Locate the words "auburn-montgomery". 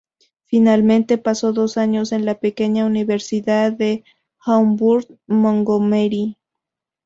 4.43-6.39